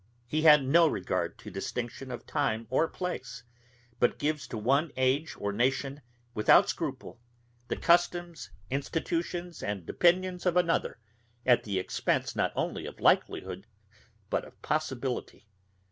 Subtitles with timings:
[0.25, 3.43] He had no regard to distinction of time or place,
[3.99, 6.01] but gives to one age or nation,
[6.33, 7.19] without scruple,
[7.67, 10.97] the customs, institutions, and opinions of another,
[11.45, 13.67] at the expence not only of likelihood,
[14.31, 15.45] but of possibility.